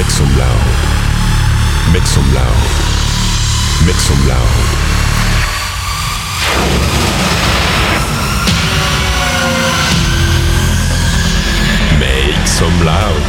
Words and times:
Make 0.00 0.08
some 0.08 0.38
loud. 0.38 1.92
Make 1.92 2.06
some 2.06 2.32
loud. 2.32 2.56
Make 3.84 4.00
some 4.00 4.26
loud. 4.26 4.56
Make 12.00 12.46
some 12.46 12.86
loud. 12.86 13.20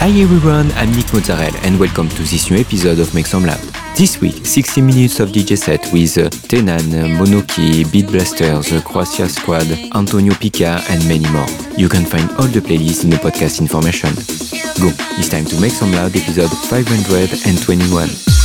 Hi 0.00 0.10
everyone, 0.20 0.70
I'm 0.72 0.92
Nick 0.94 1.14
Mozzarella 1.14 1.58
and 1.62 1.80
welcome 1.80 2.10
to 2.10 2.22
this 2.24 2.50
new 2.50 2.58
episode 2.58 2.98
of 2.98 3.14
Make 3.14 3.24
Some 3.24 3.46
Loud. 3.46 3.58
This 3.96 4.20
week, 4.20 4.44
60 4.44 4.82
minutes 4.82 5.20
of 5.20 5.30
DJ 5.30 5.56
set 5.56 5.80
with 5.94 6.18
uh, 6.18 6.28
Tenan, 6.46 6.92
uh, 6.92 7.18
Monoki, 7.18 7.90
Beat 7.90 8.06
Blasters, 8.08 8.68
the 8.68 8.82
Croatia 8.82 9.30
Squad, 9.30 9.66
Antonio 9.96 10.34
Pica 10.34 10.82
and 10.90 11.08
many 11.08 11.26
more. 11.30 11.48
You 11.78 11.88
can 11.88 12.04
find 12.04 12.30
all 12.32 12.48
the 12.48 12.60
playlists 12.60 13.02
in 13.02 13.08
the 13.08 13.16
podcast 13.16 13.62
information. 13.62 14.47
Go, 14.80 14.90
it's 15.18 15.28
time 15.28 15.44
to 15.46 15.60
Make 15.60 15.72
Some 15.72 15.90
Loud 15.90 16.14
episode 16.14 16.50
521. 16.68 18.37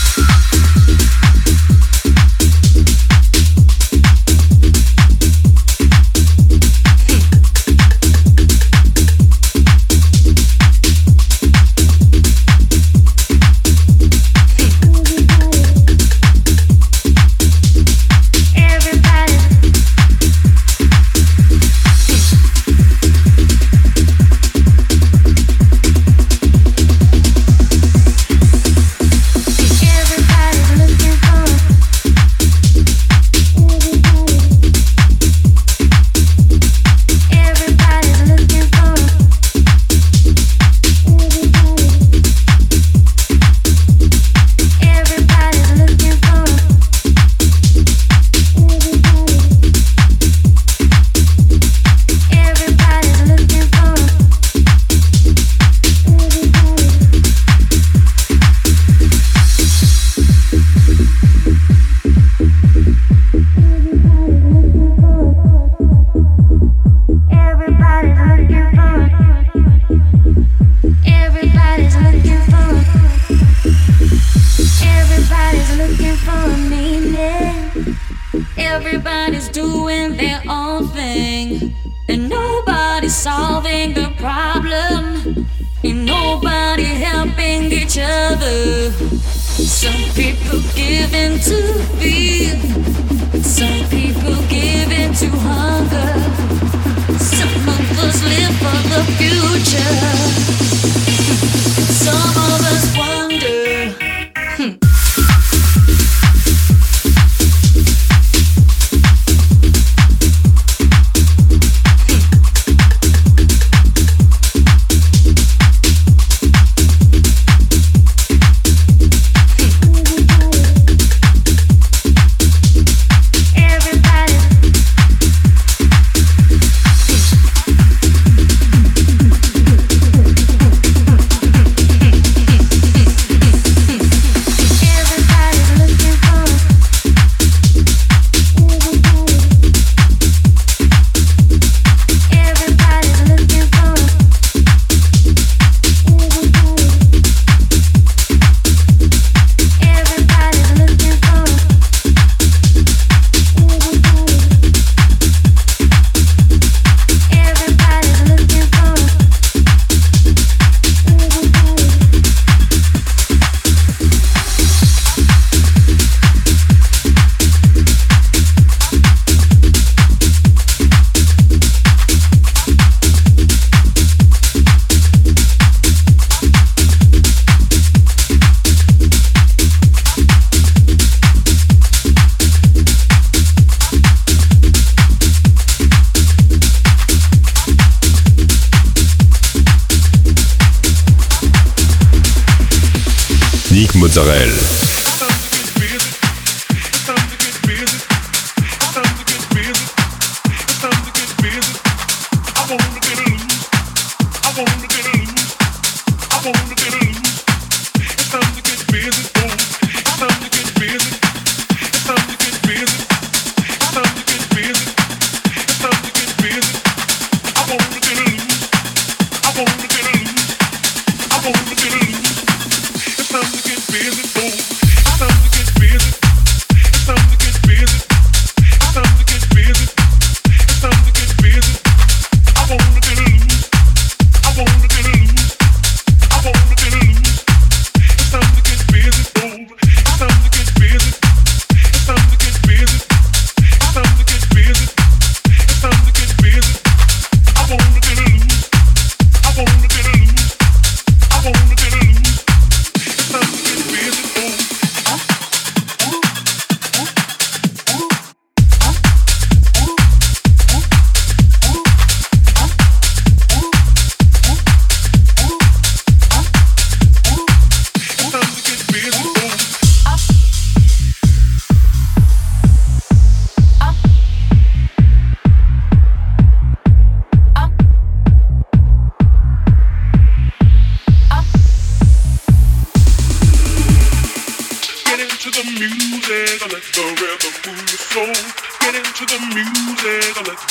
Mozzarella. 194.15 194.82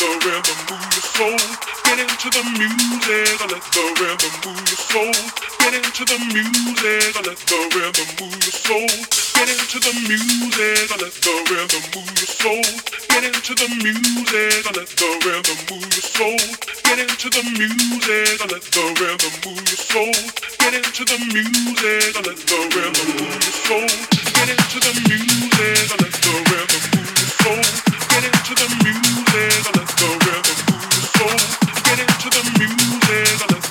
let 0.02 0.18
the 0.18 0.26
rhythm 0.26 0.58
move 0.66 0.90
your 0.92 1.06
soul. 1.14 1.38
Get 1.84 1.98
into 2.02 2.28
the 2.30 2.42
music. 2.58 3.38
Let 3.38 3.62
the 3.70 3.84
rhythm 4.02 4.34
move 4.42 4.66
your 4.66 4.82
soul. 4.90 5.12
Get 5.62 5.74
into 5.78 6.04
the 6.04 6.18
music. 6.34 7.14
Let 7.22 7.38
the 7.38 7.58
rhythm 7.74 8.08
move 8.18 8.34
your 8.42 8.56
soul. 8.66 8.88
Get 9.34 9.48
into 9.48 9.78
the 9.78 9.92
music. 10.10 10.90
Let 10.98 11.14
the 11.22 11.34
rhythm 11.50 11.82
move 11.94 12.10
your 12.18 12.26
soul. 12.26 12.62
Get 13.10 13.24
into 13.24 13.54
the 13.54 13.68
music. 13.78 14.64
Let 14.74 14.90
the 14.90 15.08
rhythm 15.22 15.58
move 15.70 15.86
your 15.86 16.02
soul. 16.02 16.38
Get 16.82 16.98
into 16.98 17.28
the 17.30 17.42
music. 17.52 18.40
I 18.42 18.46
let 18.50 18.64
the 18.72 18.82
rhythm 18.98 19.32
move 19.46 19.68
your 19.70 19.78
soul. 19.78 20.12
Get 20.58 20.74
into 20.74 21.04
the 21.04 21.18
music. 21.30 22.12
I 22.14 22.20
let 26.02 26.12
the 26.12 26.32
rhythm 26.50 26.82
move 26.90 27.14
your 27.14 27.30
soul. 27.38 27.91
Get 28.12 28.24
into 28.24 28.54
the 28.54 28.68
music, 28.84 29.64
let 29.72 29.88
the 29.88 30.08
rhythm 30.26 30.58
move 30.68 30.84
your 30.92 31.08
soul. 31.16 31.32
Let's 31.64 31.82
Get 31.88 32.00
into 32.00 32.28
the 32.28 32.44
music, 32.60 33.61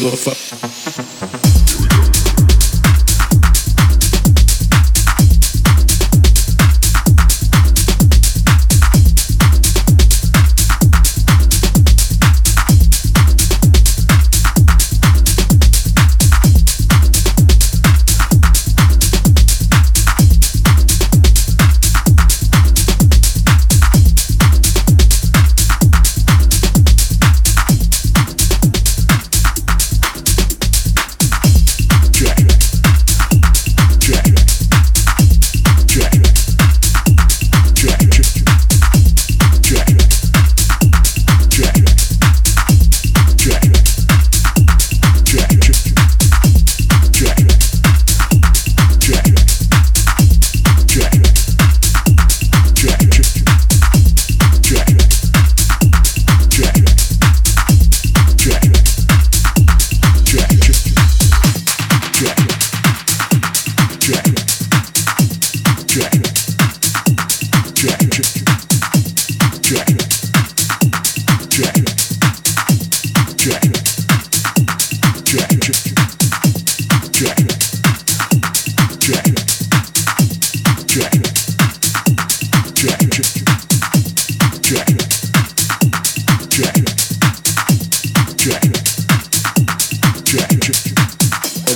give 0.00 0.12
a 0.12 0.16
fuck. 0.16 0.73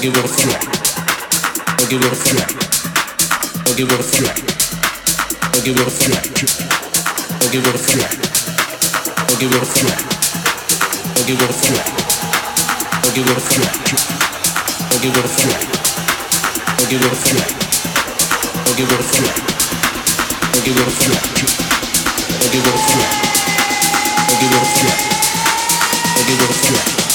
Give 0.08 0.24
it 0.24 0.24
a 0.24 0.28
threat. 0.28 0.64
I'll 1.68 1.86
give 1.86 2.00
it 2.00 2.12
a 2.12 2.16
threat. 2.16 2.48
I'll 3.66 3.74
give 3.76 3.92
it 3.92 4.00
a 4.00 4.02
threat. 4.02 4.40
I'll 5.52 5.60
give 5.60 5.76
it 5.76 5.86
a 5.86 5.90
threat. 5.90 6.24
I'll 7.42 7.50
give 7.50 7.66
it 7.66 7.74
a 7.74 7.78
threat. 7.78 8.08
I'll 9.28 9.36
give 9.36 9.52
it 9.52 9.60
a 9.60 9.64
threat. 9.64 9.98
I'll 11.12 11.24
give 11.24 11.36
it 11.36 11.50
a 13.28 13.40
threat. 13.40 13.68
I'll 14.78 15.00
give 15.00 15.12
it 15.12 15.18
a 15.18 15.28
threat. 15.28 15.68
I'll 16.78 16.88
give 16.88 17.02
it 17.02 17.12
a 17.12 17.16
threat. 17.18 17.52
I'll 18.64 18.76
give 18.78 18.90
it 18.90 19.00
a 19.00 19.04
threat. 19.04 19.38
I'll 25.84 26.24
give 26.24 26.40
it 26.40 27.04
a. 27.04 27.07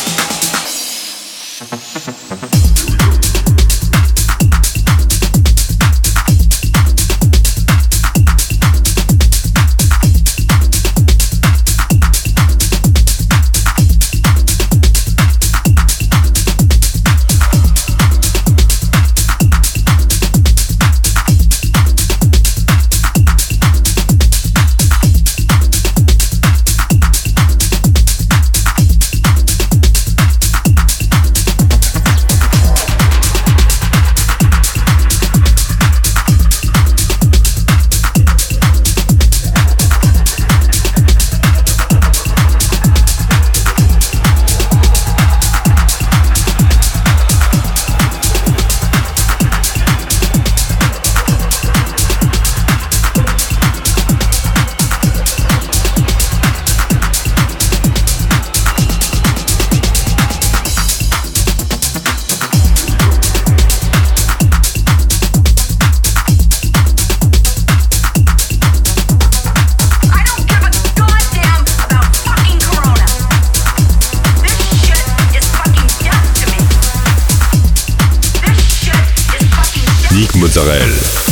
Mozzarella. 80.44 81.23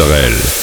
Sorel. 0.00 0.59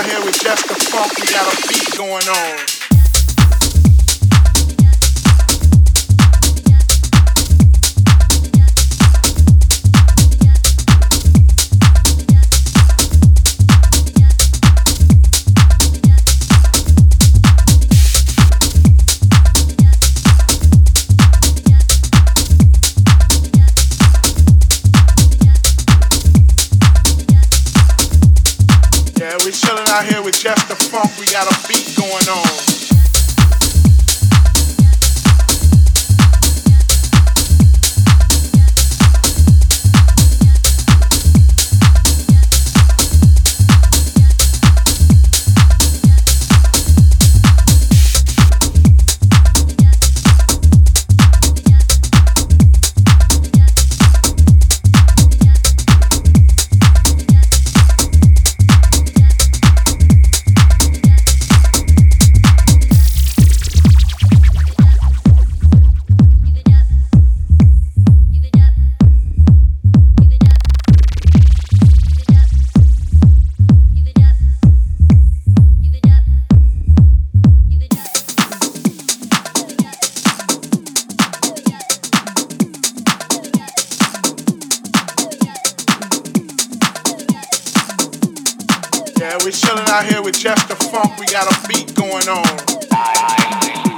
out 0.00 0.06
here 0.06 0.24
with 0.24 0.40
just 0.40 0.66
the 0.66 0.74
funk, 0.74 1.12
we 1.18 1.26
got 1.26 1.52
a 1.52 1.68
beat 1.68 1.96
going 1.96 2.26
on. 2.28 2.69
beat 91.68 91.94
going 91.94 92.28
on. 92.28 93.89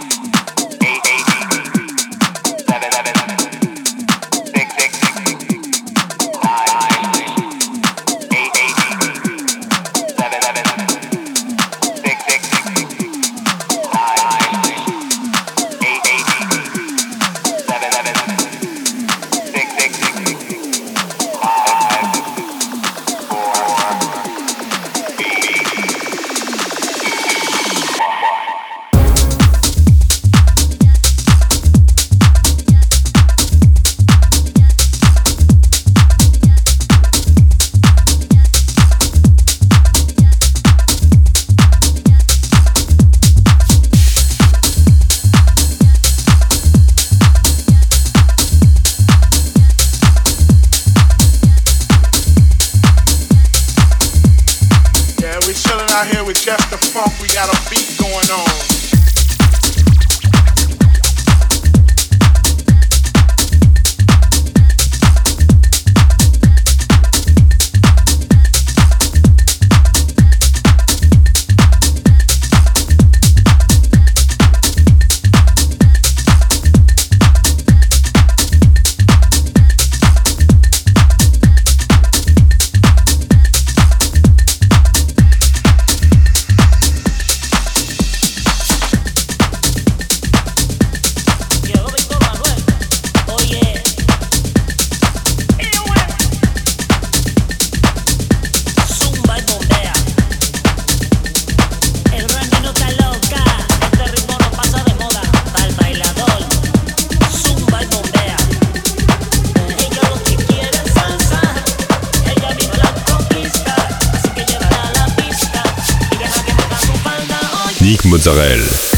Nick 117.82 118.04
Mozzarella. 118.04 118.91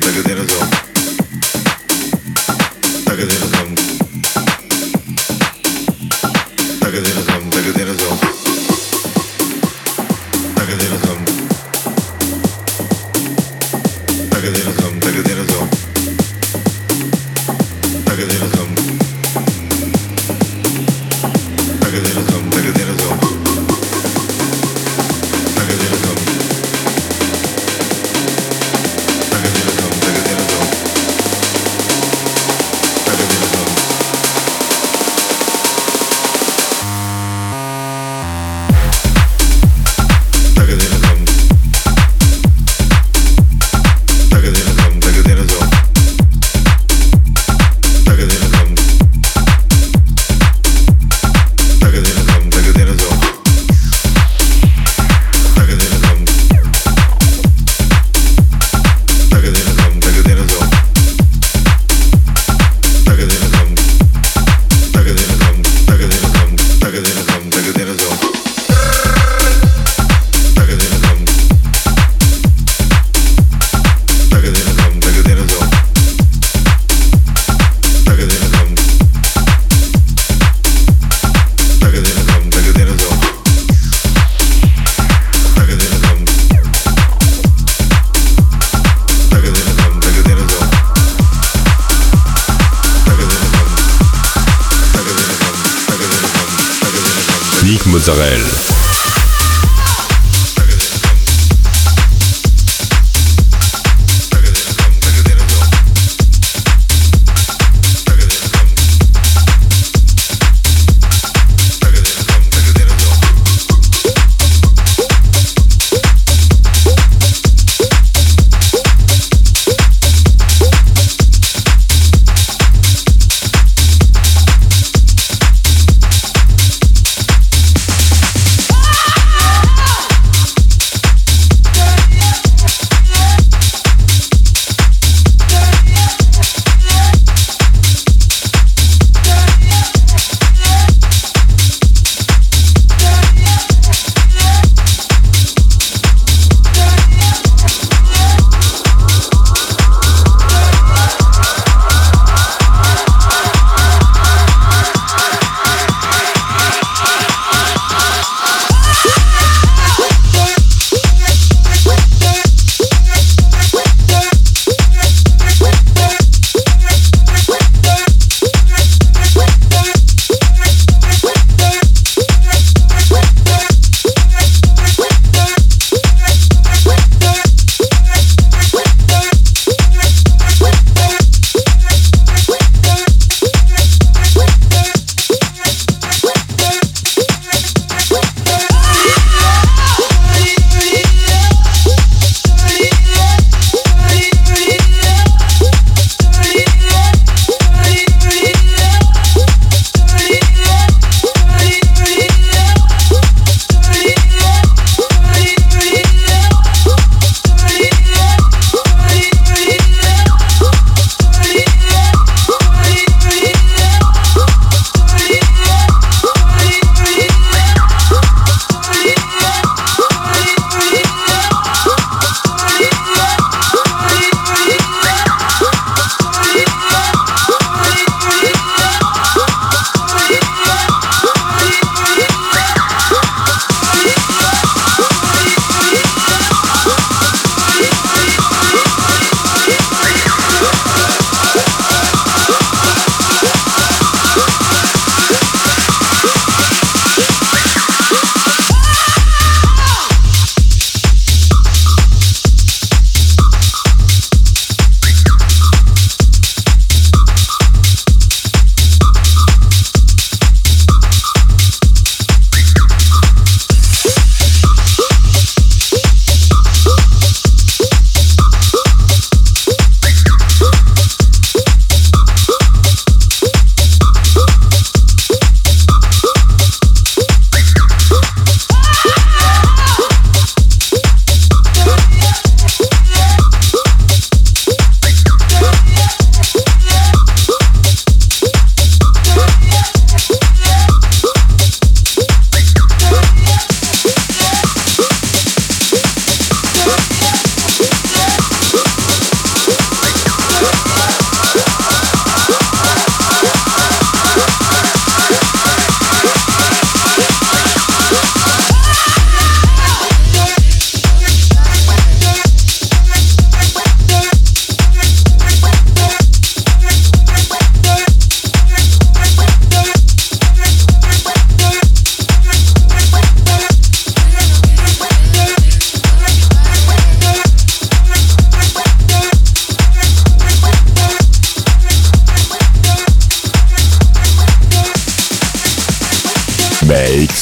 bigger 0.00 0.22
than 0.22 0.37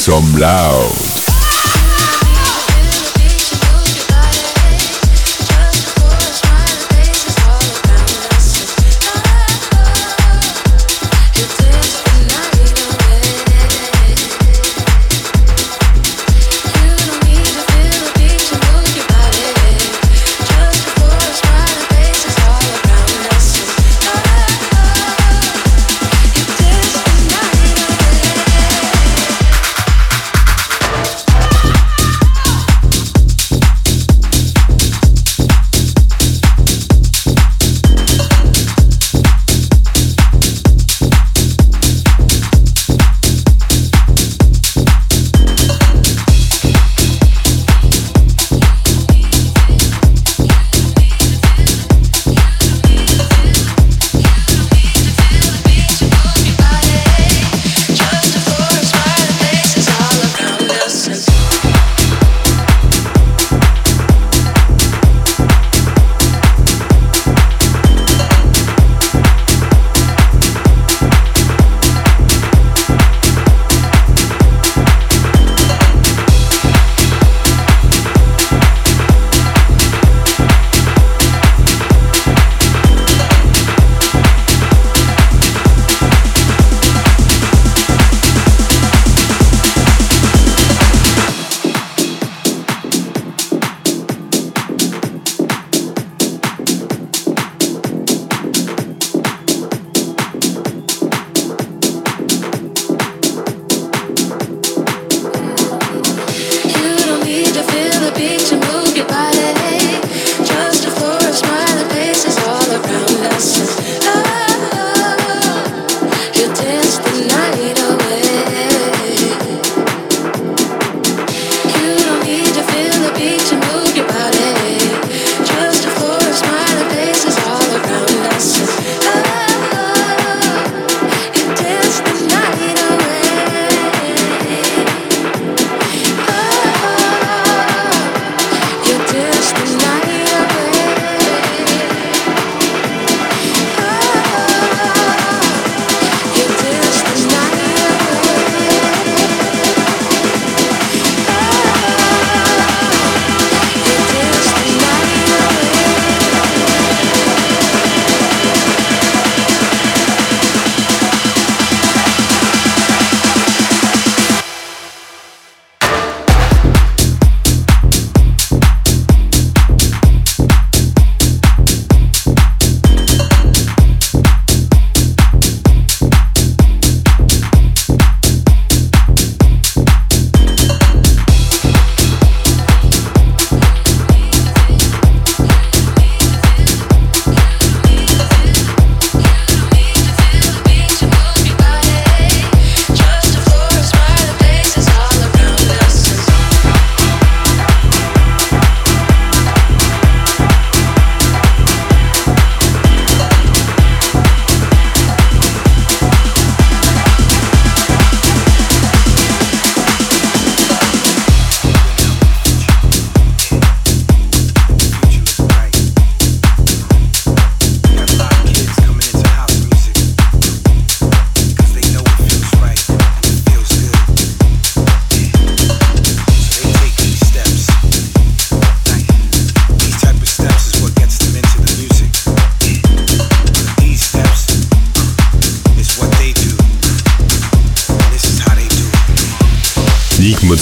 some 0.07 0.37
loud. 0.39 1.26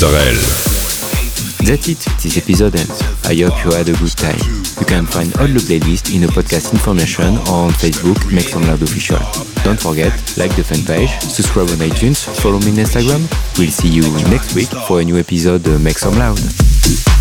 Mozzarella. 0.04 0.64
That's 1.64 1.88
it, 1.88 1.98
this 2.20 2.36
episode 2.36 2.76
ends. 2.76 3.00
I 3.24 3.34
hope 3.40 3.64
you 3.64 3.72
had 3.72 3.88
a 3.88 3.96
good 3.96 4.12
time. 4.12 4.36
You 4.78 4.84
can 4.84 5.06
find 5.06 5.34
all 5.38 5.46
the 5.46 5.60
playlist 5.64 6.14
in 6.14 6.20
the 6.20 6.26
podcast 6.26 6.72
information 6.72 7.38
or 7.48 7.64
on 7.64 7.70
Facebook, 7.70 8.20
Make 8.30 8.54
Loud 8.54 8.82
Official. 8.82 9.18
Don't 9.64 9.80
forget, 9.80 10.12
like 10.36 10.54
the 10.56 10.64
fan 10.64 10.84
page, 10.84 11.10
subscribe 11.20 11.70
on 11.70 11.80
iTunes, 11.88 12.22
follow 12.42 12.58
me 12.58 12.72
on 12.72 12.84
Instagram. 12.84 13.24
We'll 13.58 13.70
see 13.70 13.88
you 13.88 14.02
next 14.28 14.54
week 14.54 14.68
for 14.86 15.00
a 15.00 15.04
new 15.04 15.16
episode 15.16 15.66
of 15.66 15.80
Make 15.80 15.98
Some 15.98 16.18
Loud. 16.18 17.13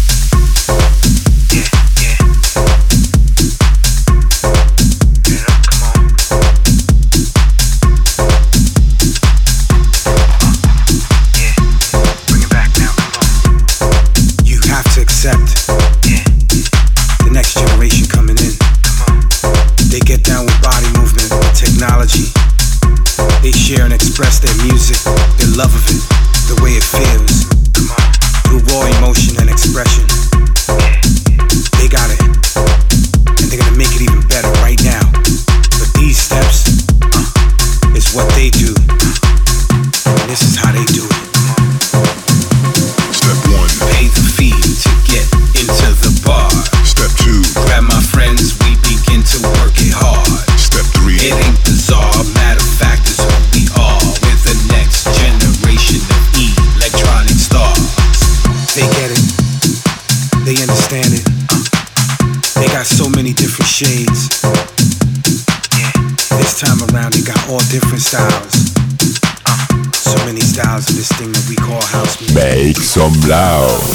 Loud. 73.33 73.92